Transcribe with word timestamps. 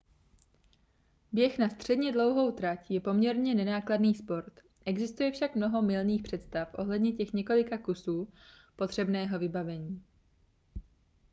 běh 1.31 1.57
na 1.57 1.69
středně 1.69 2.11
dlouhou 2.11 2.51
trať 2.51 2.91
je 2.91 2.99
poměrně 2.99 3.55
nenákladný 3.55 4.15
sport 4.15 4.59
existuje 4.85 5.31
však 5.31 5.55
mnoho 5.55 5.81
mylných 5.81 6.23
představ 6.23 6.69
ohledně 6.77 7.11
těch 7.13 7.33
několika 7.33 7.77
kusů 7.77 8.29
potřebného 8.75 9.39
vybavení 9.39 10.03